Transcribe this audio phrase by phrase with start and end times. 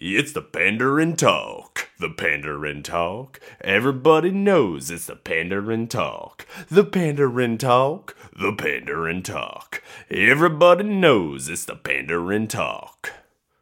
[0.00, 1.90] It's the Pandering Talk.
[1.98, 3.40] The Pandering Talk.
[3.60, 6.46] Everybody knows it's the Pandering Talk.
[6.68, 8.14] The Pandering Talk.
[8.32, 9.82] The Pandering Talk.
[10.08, 13.12] Everybody knows it's the Pandering Talk.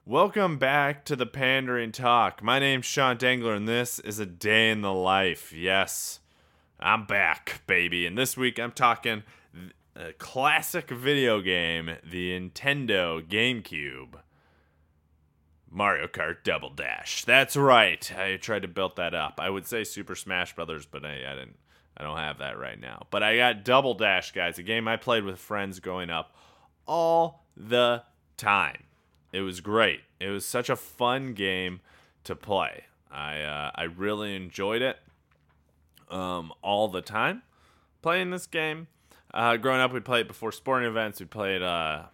[0.05, 2.43] Welcome back to the Pandering Talk.
[2.43, 5.55] My name's Sean Dangler, and this is a day in the life.
[5.55, 6.21] Yes,
[6.79, 8.05] I'm back, baby.
[8.05, 9.23] And this week I'm talking
[9.99, 14.17] a classic video game, the Nintendo GameCube.
[15.77, 17.23] Mario Kart Double Dash.
[17.25, 18.11] That's right.
[18.17, 19.39] I tried to build that up.
[19.39, 21.59] I would say Super Smash Brothers, but I, I didn't.
[21.99, 23.07] I don't have that right now.
[23.11, 24.59] But I got Double Dash, guys.
[24.59, 26.35] A game I played with friends growing up
[26.87, 28.05] all the
[28.39, 28.85] time.
[29.33, 30.01] It was great.
[30.19, 31.81] It was such a fun game
[32.25, 32.85] to play.
[33.11, 34.99] I uh, I really enjoyed it
[36.11, 37.43] um, all the time
[38.01, 38.87] playing this game.
[39.35, 41.21] Uh, growing up, we'd play it before sporting events.
[41.21, 42.05] We'd play it uh,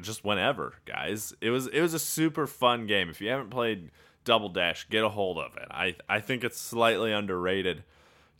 [0.00, 1.32] just whenever, guys.
[1.40, 3.08] It was it was a super fun game.
[3.10, 3.90] If you haven't played
[4.24, 5.68] Double Dash, get a hold of it.
[5.70, 7.84] I I think it's slightly underrated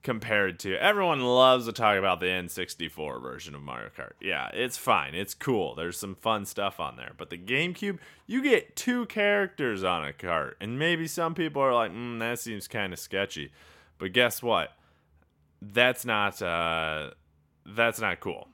[0.02, 4.12] compared to everyone loves to talk about the N64 version of Mario Kart.
[4.20, 5.14] Yeah, it's fine.
[5.14, 5.74] It's cool.
[5.74, 7.12] There's some fun stuff on there.
[7.16, 10.56] But the GameCube, you get two characters on a cart.
[10.60, 13.50] And maybe some people are like, mm, that seems kind of sketchy.
[13.98, 14.72] But guess what?
[15.60, 17.10] That's not uh
[17.66, 18.48] that's not cool.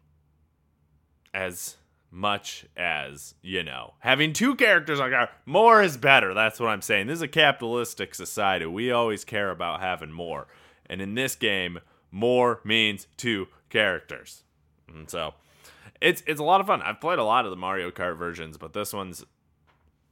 [1.32, 1.76] As
[2.14, 6.32] much as, you know, having two characters on cart, more is better.
[6.32, 7.08] That's what I'm saying.
[7.08, 8.66] This is a capitalistic society.
[8.66, 10.46] We always care about having more.
[10.86, 11.80] And in this game,
[12.12, 14.44] more means two characters.
[14.88, 15.34] And so
[16.00, 16.82] it's it's a lot of fun.
[16.82, 19.24] I've played a lot of the Mario Kart versions, but this one's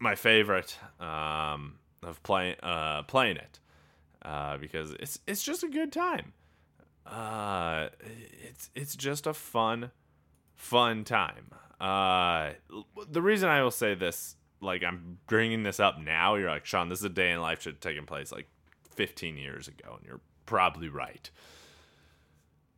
[0.00, 3.60] my favorite um, of playing uh, playing it
[4.22, 6.32] uh, because it's it's just a good time.
[7.06, 7.88] Uh,
[8.42, 9.92] it's it's just a fun
[10.56, 11.50] fun time.
[11.82, 12.52] Uh,
[13.10, 16.88] the reason I will say this, like I'm bringing this up now, you're like Sean,
[16.88, 18.46] this is a day in life should have taken place like
[18.94, 21.28] 15 years ago, and you're probably right.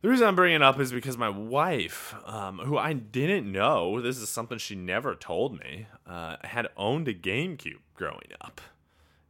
[0.01, 4.01] The reason I'm bringing it up is because my wife, um, who I didn't know,
[4.01, 8.61] this is something she never told me, uh, had owned a GameCube growing up.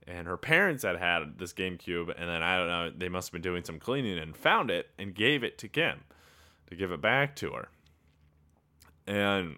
[0.07, 3.33] And her parents had had this GameCube, and then I don't know, they must have
[3.33, 6.01] been doing some cleaning and found it and gave it to Kim
[6.69, 7.69] to give it back to her.
[9.07, 9.57] And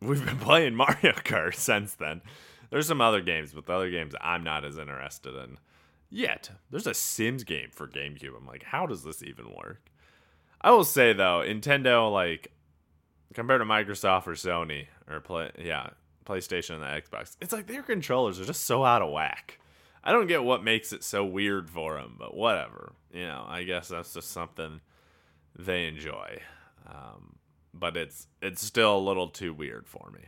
[0.00, 2.22] we've been playing Mario Kart since then.
[2.70, 5.58] There's some other games, but the other games I'm not as interested in
[6.10, 6.50] yet.
[6.70, 8.36] There's a Sims game for GameCube.
[8.36, 9.90] I'm like, how does this even work?
[10.60, 12.52] I will say though, Nintendo like
[13.34, 15.90] compared to Microsoft or Sony or play yeah,
[16.24, 19.60] PlayStation and the Xbox, it's like their controllers are just so out of whack.
[20.02, 22.92] I don't get what makes it so weird for them, but whatever.
[23.12, 24.80] You know, I guess that's just something
[25.58, 26.40] they enjoy.
[26.86, 27.36] Um,
[27.78, 30.26] but it's it's still a little too weird for me.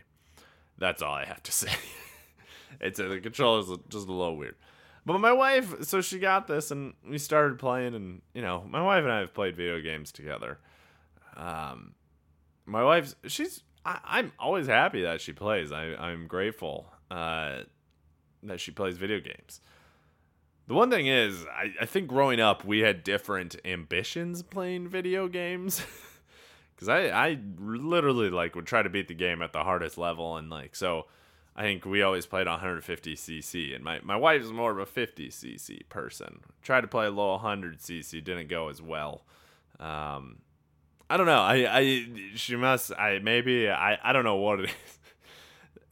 [0.77, 1.71] That's all I have to say.
[2.79, 4.55] it's the controllers just a little weird.
[5.05, 8.81] But my wife, so she got this, and we started playing, and you know, my
[8.81, 10.59] wife and I have played video games together.
[11.35, 11.93] Um,
[12.65, 15.71] my wife's she's I, am always happy that she plays.
[15.71, 17.61] I I'm grateful uh,
[18.43, 19.61] that she plays video games.
[20.67, 25.27] The one thing is, I, I think growing up we had different ambitions playing video
[25.27, 25.81] games.
[26.79, 30.37] Cause I I literally like would try to beat the game at the hardest level,
[30.37, 31.07] and like so
[31.55, 34.85] I think we always played 150 cc, and my my wife is more of a
[34.85, 36.39] 50 cc person.
[36.61, 39.25] Tried to play a low 100 cc, didn't go as well.
[39.77, 40.37] Um,
[41.09, 41.41] I don't know.
[41.41, 42.93] I I she must.
[42.93, 44.71] I maybe I I don't know what it is.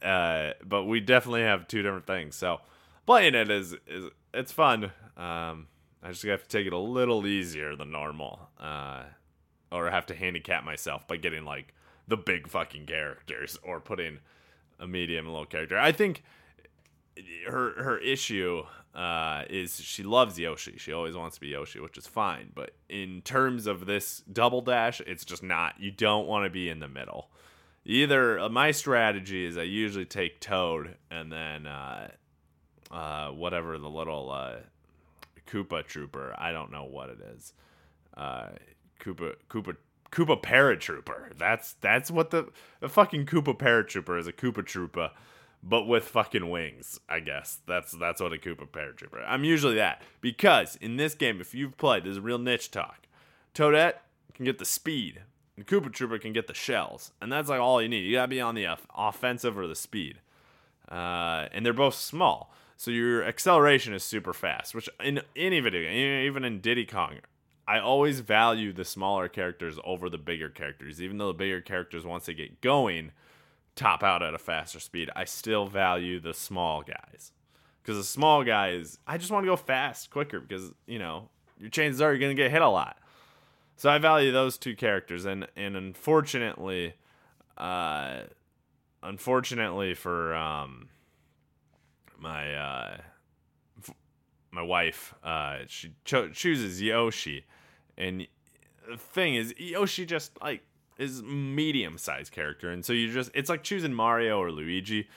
[0.00, 2.36] Uh, but we definitely have two different things.
[2.36, 2.60] So
[3.04, 4.92] playing it is is it's fun.
[5.16, 5.66] Um,
[6.04, 8.48] I just have to take it a little easier than normal.
[8.60, 9.02] Uh,
[9.70, 11.74] or have to handicap myself by getting like
[12.06, 14.18] the big fucking characters or putting
[14.78, 15.78] a medium low character.
[15.78, 16.22] I think
[17.46, 18.62] her her issue
[18.94, 20.76] uh, is she loves Yoshi.
[20.78, 22.50] She always wants to be Yoshi, which is fine.
[22.54, 25.74] But in terms of this double dash, it's just not.
[25.78, 27.30] You don't want to be in the middle.
[27.84, 32.08] Either uh, my strategy is I usually take Toad and then uh,
[32.90, 34.56] uh, whatever the little uh,
[35.46, 36.34] Koopa Trooper.
[36.36, 37.52] I don't know what it is.
[38.98, 39.76] Koopa Koopa
[40.10, 41.36] Koopa Paratrooper.
[41.36, 42.50] That's that's what the
[42.80, 45.10] the fucking Koopa Paratrooper is a Koopa Trooper,
[45.62, 47.00] but with fucking wings.
[47.08, 49.24] I guess that's that's what a Koopa Paratrooper.
[49.26, 53.06] I'm usually that because in this game, if you've played, there's a real niche talk.
[53.54, 53.94] Toadette
[54.34, 55.22] can get the speed,
[55.56, 58.04] and Koopa Trooper can get the shells, and that's like all you need.
[58.04, 58.66] You gotta be on the
[58.96, 60.20] offensive or the speed,
[60.90, 62.52] uh, and they're both small.
[62.76, 67.16] So your acceleration is super fast, which in any video game, even in Diddy Kong,
[67.68, 72.06] I always value the smaller characters over the bigger characters, even though the bigger characters,
[72.06, 73.12] once they get going,
[73.76, 77.32] top out at a faster speed, I still value the small guys.
[77.82, 81.28] Because the small guys, I just want to go fast, quicker, because, you know,
[81.58, 82.96] your chances are you're going to get hit a lot.
[83.76, 85.26] So I value those two characters.
[85.26, 86.94] And, and unfortunately,
[87.58, 88.20] uh,
[89.02, 90.88] unfortunately for um,
[92.18, 92.96] my uh,
[94.50, 97.44] my wife, uh, she cho- chooses Yoshi,
[97.96, 98.26] and
[98.88, 100.62] the thing is, Yoshi just like
[100.98, 105.08] is medium sized character, and so you just it's like choosing Mario or Luigi.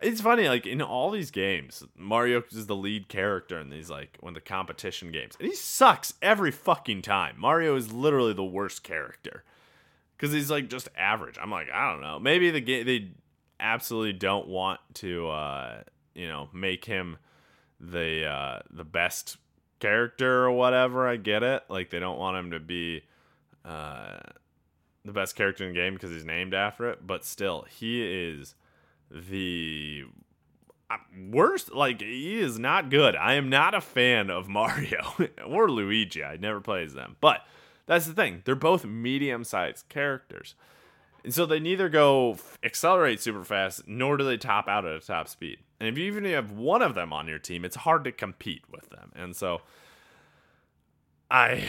[0.00, 4.18] It's funny, like in all these games, Mario is the lead character in these like
[4.20, 7.36] when the competition games, and he sucks every fucking time.
[7.38, 9.44] Mario is literally the worst character
[10.16, 11.38] because he's like just average.
[11.40, 13.10] I'm like, I don't know, maybe the game they
[13.60, 15.82] absolutely don't want to, uh,
[16.14, 17.16] you know, make him
[17.82, 19.36] the uh, the best
[19.80, 21.06] character or whatever.
[21.06, 23.02] I get it, like they don't want him to be.
[23.64, 24.18] Uh,
[25.04, 28.54] the best character in the game because he's named after it, but still, he is
[29.10, 30.04] the
[30.90, 30.96] uh,
[31.30, 31.72] worst.
[31.72, 33.16] Like, he is not good.
[33.16, 35.14] I am not a fan of Mario
[35.46, 36.22] or Luigi.
[36.22, 37.16] I never plays them.
[37.20, 37.44] But
[37.86, 38.42] that's the thing.
[38.44, 40.54] They're both medium sized characters.
[41.24, 45.00] And so they neither go accelerate super fast, nor do they top out at a
[45.00, 45.58] top speed.
[45.78, 48.64] And if you even have one of them on your team, it's hard to compete
[48.70, 49.12] with them.
[49.14, 49.62] And so
[51.30, 51.64] I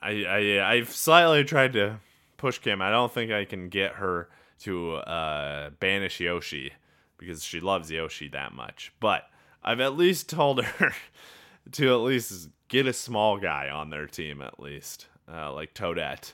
[0.00, 2.00] I, I I've slightly tried to
[2.36, 2.82] push Kim.
[2.82, 4.28] I don't think I can get her
[4.60, 6.72] to uh, banish Yoshi
[7.18, 8.92] because she loves Yoshi that much.
[9.00, 9.24] But
[9.62, 10.92] I've at least told her
[11.72, 16.32] to at least get a small guy on their team, at least uh, like Toadette,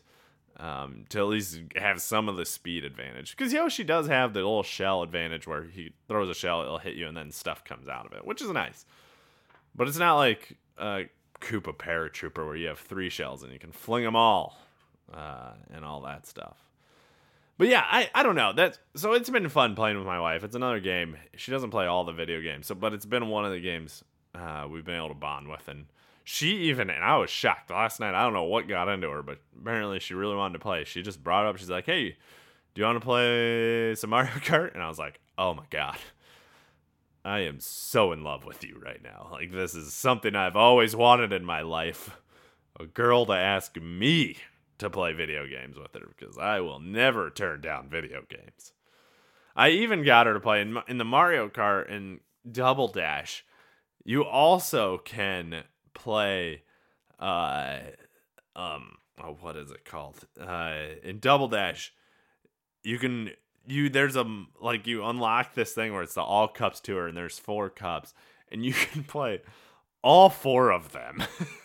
[0.62, 3.36] um, to at least have some of the speed advantage.
[3.36, 6.94] Because Yoshi does have the little shell advantage where he throws a shell, it'll hit
[6.94, 8.86] you, and then stuff comes out of it, which is nice.
[9.74, 11.00] But it's not like uh,
[11.40, 14.56] Koopa Paratrooper where you have three shells and you can fling them all
[15.12, 16.56] uh, and all that stuff.
[17.58, 18.52] But yeah, I, I don't know.
[18.52, 20.44] That so it's been fun playing with my wife.
[20.44, 21.16] It's another game.
[21.36, 24.04] She doesn't play all the video games, so but it's been one of the games
[24.34, 25.86] uh, we've been able to bond with, and
[26.24, 28.14] she even and I was shocked last night.
[28.14, 30.84] I don't know what got into her, but apparently she really wanted to play.
[30.84, 31.56] She just brought up.
[31.56, 32.16] She's like, "Hey,
[32.74, 35.96] do you want to play some Mario Kart?" And I was like, "Oh my god."
[37.24, 39.28] I am so in love with you right now.
[39.30, 42.18] Like, this is something I've always wanted in my life.
[42.80, 44.38] A girl to ask me
[44.78, 48.72] to play video games with her because I will never turn down video games.
[49.54, 52.20] I even got her to play in, in the Mario Kart and
[52.50, 53.44] Double Dash.
[54.04, 55.62] You also can
[55.94, 56.62] play,
[57.18, 57.78] uh,
[58.56, 60.24] um, oh, what is it called?
[60.40, 61.92] Uh, in Double Dash,
[62.82, 63.30] you can
[63.66, 67.16] you there's a like you unlock this thing where it's the all cups tour and
[67.16, 68.12] there's four cups
[68.50, 69.40] and you can play
[70.02, 71.22] all four of them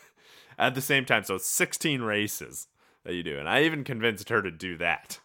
[0.57, 1.23] at the same time.
[1.23, 2.67] So it's 16 races
[3.03, 3.39] that you do.
[3.39, 5.19] And I even convinced her to do that.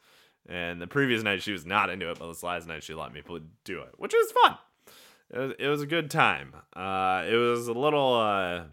[0.48, 3.12] And the previous night she was not into it, but this last night she let
[3.12, 3.22] me
[3.64, 4.58] do it, which was fun.
[5.31, 6.55] It was, it was a good time.
[6.75, 8.14] Uh, it was a little.
[8.14, 8.64] Uh,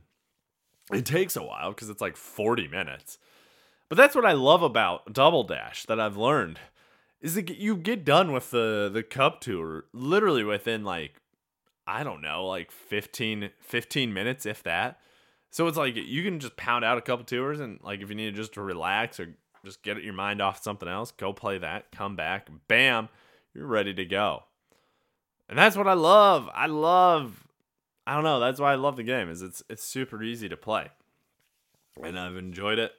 [0.92, 3.18] it takes a while because it's like 40 minutes.
[3.90, 6.60] But that's what I love about Double Dash that I've learned
[7.22, 11.22] is that you get done with the the cup tour literally within like
[11.88, 15.00] I don't know, like 15 15 minutes if that.
[15.50, 18.16] So it's like you can just pound out a couple tours and like if you
[18.16, 21.92] need just to relax or just get your mind off something else, go play that,
[21.92, 23.10] come back, bam,
[23.54, 24.44] you're ready to go.
[25.50, 26.48] And that's what I love.
[26.54, 27.48] I love
[28.10, 30.58] I don't know, that's why I love the game is it's it's super easy to
[30.58, 30.88] play.
[32.02, 32.92] And I've enjoyed it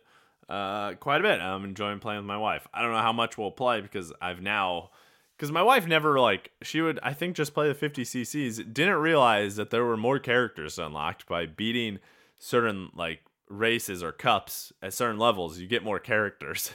[0.49, 1.40] uh, quite a bit.
[1.40, 2.69] I'm enjoying playing with my wife.
[2.73, 4.90] I don't know how much we'll play because I've now
[5.37, 8.59] because my wife never like she would I think just play the 50 cc's.
[8.59, 11.99] Didn't realize that there were more characters unlocked by beating
[12.38, 15.59] certain like races or cups at certain levels.
[15.59, 16.71] You get more characters.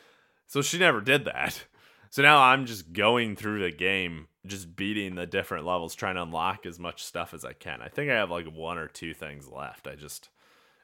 [0.46, 1.64] so she never did that.
[2.08, 6.22] So now I'm just going through the game, just beating the different levels, trying to
[6.22, 7.82] unlock as much stuff as I can.
[7.82, 9.86] I think I have like one or two things left.
[9.86, 10.30] I just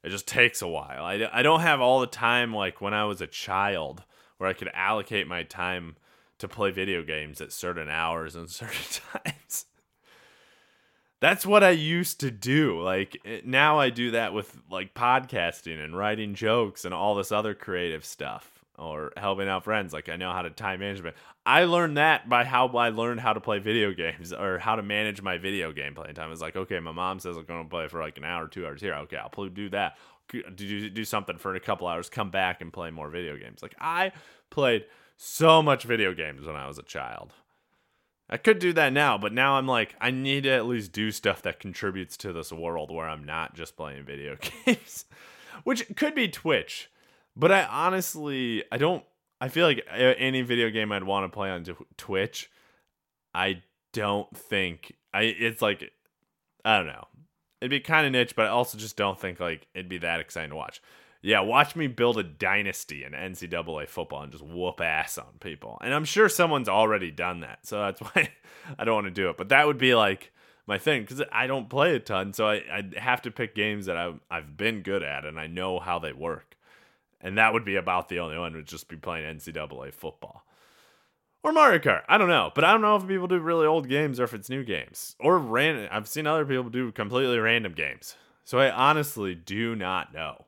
[0.03, 1.05] it just takes a while.
[1.05, 4.05] I, I don't have all the time like when I was a child
[4.39, 5.97] where I could allocate my time
[6.39, 9.67] to play video games at certain hours and certain times.
[11.19, 12.81] That's what I used to do.
[12.83, 17.33] Like eh, now I do that with like podcasting and writing jokes and all this
[17.33, 19.93] other creative stuff or helping out friends.
[19.93, 21.17] Like I know how to time management.
[21.45, 24.83] I learned that by how I learned how to play video games or how to
[24.83, 26.33] manage my video game playing time.
[26.33, 28.67] It's like, okay, my mom says I'm going to play for like an hour, two
[28.67, 28.95] hours here.
[28.95, 29.97] Okay, I'll do that.
[30.29, 33.63] Do, do something for a couple hours, come back and play more video games.
[33.63, 34.11] Like I
[34.51, 37.33] played so much video games when I was a child.
[38.29, 41.13] I could do that now, but now I'm like, I need to at least do
[41.13, 45.05] stuff that contributes to this world where I'm not just playing video games,
[45.63, 46.91] which could be Twitch
[47.37, 49.05] but I honestly, I don't.
[49.41, 51.65] I feel like uh, any video game I'd want to play on
[51.99, 52.51] Twitch,
[53.35, 53.63] I
[53.93, 55.93] don't think I it's like
[56.65, 57.07] I don't know.
[57.61, 60.21] It'd be kind of niche, but I also just don't think like it'd be that
[60.21, 60.83] exciting to watch.
[61.23, 65.79] Yeah, watch me build a dynasty in NCAA football and just whoop ass on people.
[65.83, 68.31] And I'm sure someone's already done that, so that's why
[68.79, 69.37] I don't want to do it.
[69.37, 70.33] But that would be like
[70.67, 73.87] my thing because I don't play a ton, so I I have to pick games
[73.87, 76.56] that I've I've been good at and I know how they work.
[77.21, 80.45] And that would be about the only one would just be playing NCAA football
[81.47, 82.03] or Mario Kart.
[82.09, 84.35] I don't know, but I don't know if people do really old games or if
[84.35, 85.89] it's new games or random.
[85.93, 90.47] I've seen other people do completely random games, so I honestly do not know.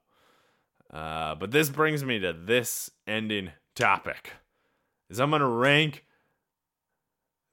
[0.92, 4.32] Uh, but this brings me to this ending topic:
[5.08, 6.04] is I'm gonna rank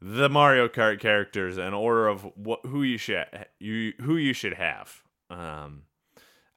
[0.02, 3.28] the Mario Kart characters in order of what who you should
[3.60, 5.04] you who you should have.
[5.30, 5.84] Um,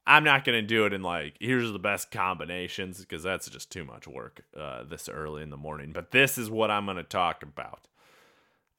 [0.08, 3.84] I'm not gonna do it in like here's the best combinations because that's just too
[3.84, 5.92] much work uh, this early in the morning.
[5.92, 7.86] But this is what I'm gonna talk about.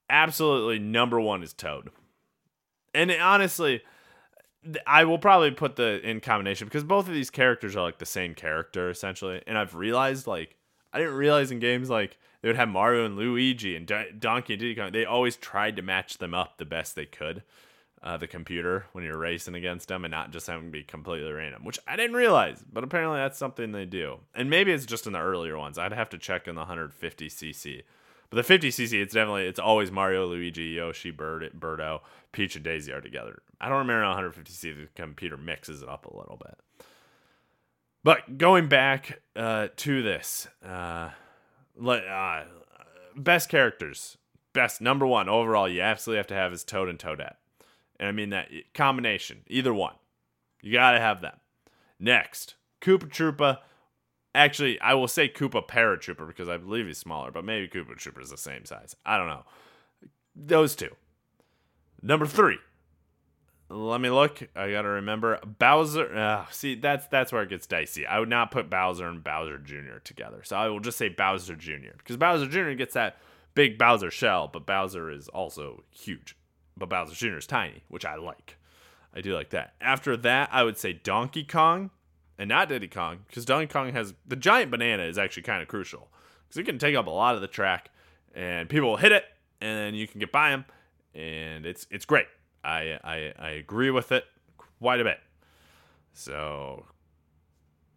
[0.10, 1.92] Absolutely, number one is Toad,
[2.96, 3.84] and honestly,
[4.88, 8.08] I will probably put the in combination because both of these characters are like the
[8.08, 10.56] same character essentially, and I've realized like
[10.92, 14.60] I didn't realize in games like they would have Mario and Luigi and Donkey and
[14.60, 14.92] Diddy Kong.
[14.92, 17.44] They always tried to match them up the best they could
[18.01, 21.32] uh, the computer when you're racing against them and not just having to be completely
[21.32, 24.20] random, which I didn't realize, but apparently that's something they do.
[24.34, 25.77] And maybe it's just in the earlier ones.
[25.77, 27.84] I'd have to check in the 150cc.
[28.29, 32.01] But the 50cc, it's definitely, it's always Mario, Luigi, Yoshi, Bird, Birdo,
[32.32, 33.41] Peach, and Daisy are together.
[33.60, 36.86] I don't remember 150cc, the computer mixes it up a little bit.
[38.03, 41.10] But going back uh, to this, uh,
[41.86, 42.44] uh,
[43.15, 44.18] best characters,
[44.53, 47.36] best number one overall, you absolutely have to have is Toad and Toadette.
[48.00, 49.96] And I mean that combination, either one.
[50.62, 51.38] You got to have them.
[52.00, 53.60] Next, Koopa Troopa.
[54.34, 58.22] Actually, I will say Koopa Paratrooper because I believe he's smaller, but maybe Koopa Trooper
[58.22, 58.96] is the same size.
[59.06, 59.44] I don't know.
[60.36, 60.96] Those two.
[62.01, 62.58] Number three.
[63.72, 64.41] Let me look.
[64.56, 66.15] I gotta remember Bowser.
[66.15, 68.06] Uh, see, that's that's where it gets dicey.
[68.06, 70.00] I would not put Bowser and Bowser Jr.
[70.03, 71.96] together, so I will just say Bowser Jr.
[71.98, 72.72] because Bowser Jr.
[72.72, 73.18] gets that
[73.53, 76.36] big Bowser shell, but Bowser is also huge
[76.80, 77.38] but Bowser Jr.
[77.38, 78.58] is tiny, which I like.
[79.14, 79.74] I do like that.
[79.82, 81.90] After that, I would say Donkey Kong
[82.38, 85.68] and not Diddy Kong because Donkey Kong has the giant banana is actually kind of
[85.68, 86.10] crucial
[86.48, 87.90] because it can take up a lot of the track
[88.34, 89.26] and people will hit it
[89.62, 90.66] and you can get by them
[91.14, 92.28] and it's it's great.
[92.64, 94.26] I I, I agree with it
[94.80, 95.20] quite a bit.
[96.14, 96.86] So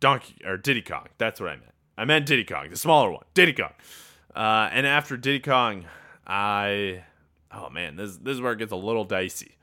[0.01, 1.73] Donkey or Diddy Kong, that's what I meant.
[1.97, 3.73] I meant Diddy Kong, the smaller one, Diddy Kong.
[4.35, 5.85] Uh, and after Diddy Kong,
[6.27, 7.05] I
[7.55, 9.57] oh man, this this is where it gets a little dicey.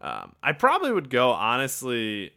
[0.00, 2.32] Um, I probably would go honestly.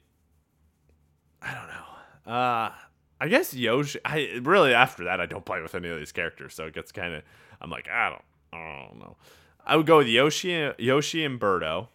[1.42, 2.34] I don't know.
[2.34, 2.72] Uh,
[3.20, 4.00] I guess Yoshi.
[4.06, 6.92] I really after that I don't play with any of these characters, so it gets
[6.92, 7.24] kind of.
[7.62, 8.22] I'm like I don't.
[8.54, 9.18] I don't know.
[9.66, 11.88] I would go with Yoshi, Yoshi and Birdo,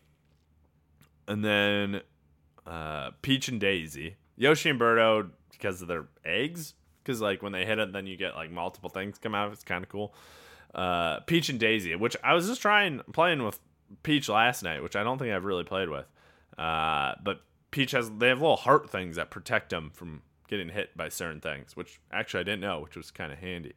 [1.26, 2.00] and then
[2.66, 4.16] uh, Peach and Daisy.
[4.36, 6.74] Yoshi and Birdo because of their eggs.
[7.02, 9.52] Because like when they hit it, then you get like multiple things come out.
[9.52, 10.14] It's kind of cool
[10.76, 13.58] uh, Peach and Daisy, which I was just trying playing with
[14.02, 16.06] Peach last night, which I don't think I've really played with.
[16.58, 17.40] Uh, but
[17.70, 21.40] Peach has they have little heart things that protect them from getting hit by certain
[21.40, 23.72] things, which actually I didn't know, which was kind of handy.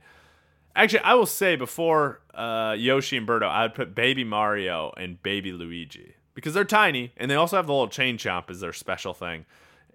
[0.75, 5.21] Actually, I will say before uh, Yoshi and Birdo, I would put Baby Mario and
[5.23, 8.73] Baby Luigi because they're tiny and they also have the little chain chomp as their
[8.73, 9.45] special thing,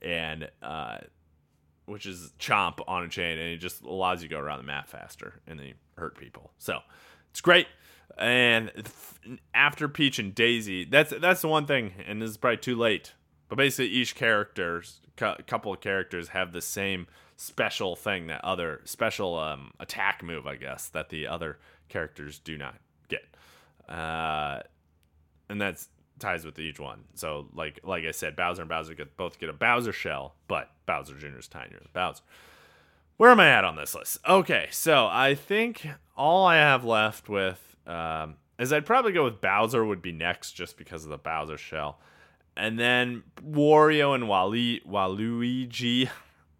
[0.02, 0.98] and uh,
[1.86, 4.64] which is chomp on a chain, and it just allows you to go around the
[4.64, 6.50] map faster and then you hurt people.
[6.58, 6.78] So
[7.30, 7.66] it's great.
[8.18, 8.70] And
[9.54, 13.12] after Peach and Daisy, that's that's the one thing, and this is probably too late.
[13.48, 19.38] But basically, each character's couple of characters have the same special thing that other special
[19.38, 22.76] um, attack move, I guess, that the other characters do not
[23.08, 23.24] get.
[23.88, 24.60] Uh,
[25.48, 27.04] and that's ties with each one.
[27.14, 30.70] So like like I said, Bowser and Bowser get both get a Bowser shell, but
[30.86, 31.38] Bowser Jr.
[31.38, 32.22] is tinier than Bowser.
[33.16, 34.18] Where am I at on this list?
[34.28, 39.40] Okay, so I think all I have left with um, is I'd probably go with
[39.40, 42.00] Bowser would be next just because of the Bowser shell,
[42.56, 46.08] and then Wario and Wally Waluigi.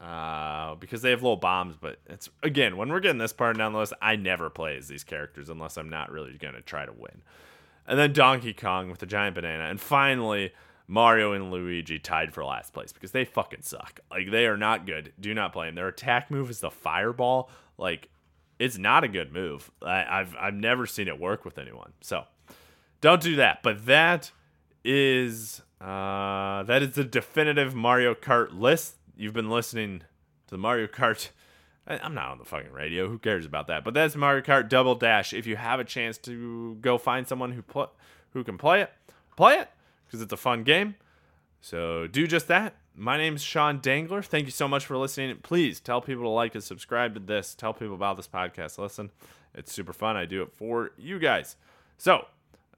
[0.01, 3.73] Uh, because they have little bombs, but it's again when we're getting this part down
[3.73, 6.93] the list, I never play as these characters unless I'm not really gonna try to
[6.93, 7.23] win
[7.87, 10.53] and then Donkey Kong with the giant banana, and finally
[10.87, 14.01] Mario and Luigi tied for last place because they fucking suck.
[14.11, 15.13] Like they are not good.
[15.19, 15.75] Do not play them.
[15.75, 17.51] Their attack move is the fireball.
[17.79, 18.09] Like
[18.59, 19.71] it's not a good move.
[19.83, 21.93] I, I've I've never seen it work with anyone.
[22.01, 22.25] So
[23.01, 23.63] don't do that.
[23.63, 24.31] But that
[24.85, 28.97] is uh, that is the definitive Mario Kart list.
[29.17, 31.31] You've been listening to the Mario Kart
[31.87, 33.09] I'm not on the fucking radio.
[33.09, 33.85] Who cares about that?
[33.85, 35.33] But that's Mario Kart Double Dash.
[35.33, 37.93] If you have a chance to go find someone who pl-
[38.33, 38.91] who can play it,
[39.37, 39.69] play it
[40.07, 40.95] because it's a fun game.
[41.61, 42.75] So do just that.
[42.97, 44.23] My name's Sean Dangler.
[44.23, 45.37] Thank you so much for listening.
[45.43, 47.55] Please tell people to like and subscribe to this.
[47.55, 48.79] Tell people about this podcast.
[48.79, 49.11] Listen,
[49.55, 50.17] it's super fun.
[50.17, 51.57] I do it for you guys.
[51.99, 52.27] So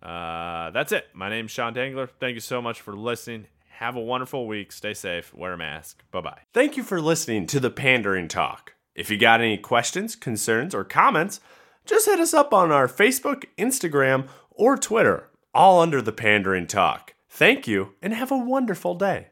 [0.02, 1.08] uh, that's it.
[1.12, 2.08] My name's Sean Dangler.
[2.18, 3.46] Thank you so much for listening.
[3.70, 4.72] Have a wonderful week.
[4.72, 5.34] Stay safe.
[5.34, 6.02] Wear a mask.
[6.10, 6.40] Bye bye.
[6.54, 8.75] Thank you for listening to the Pandering Talk.
[8.96, 11.40] If you got any questions, concerns, or comments,
[11.84, 17.14] just hit us up on our Facebook, Instagram, or Twitter, all under the Pandering Talk.
[17.28, 19.24] Thank you and have a wonderful day.